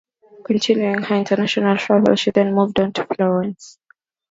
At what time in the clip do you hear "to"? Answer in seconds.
2.91-3.05